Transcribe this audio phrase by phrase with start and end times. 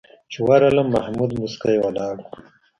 [0.31, 2.25] چې ورغلم محمود موسکی ولاړ و.